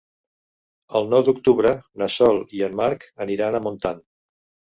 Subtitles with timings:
[0.99, 4.01] El nou d'octubre na Sol i en Marc aniran a Montant.